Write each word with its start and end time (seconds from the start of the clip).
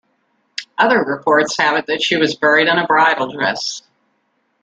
Other 0.79 1.03
reports 1.03 1.57
have 1.59 1.77
it 1.77 1.85
that 1.85 2.01
she 2.01 2.17
was 2.17 2.33
buried 2.33 2.67
in 2.67 2.79
a 2.79 2.87
bridal 2.87 3.31
dress. 3.31 3.83